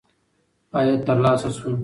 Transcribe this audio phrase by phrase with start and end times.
[0.75, 1.71] عاید ترلاسه شو.